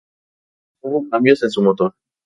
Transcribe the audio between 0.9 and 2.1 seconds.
cambios en su motor.